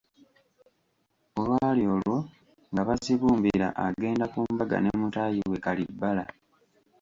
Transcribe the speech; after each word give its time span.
Olwali 1.39 1.83
olwo, 1.93 2.17
nga 2.71 2.81
Bazibumbira 2.87 3.67
agenda 3.85 4.25
ku 4.33 4.39
mbaga 4.53 4.77
ne 4.79 4.91
mutaayi 4.99 5.39
we 5.51 5.57
Kalibbala. 5.65 6.23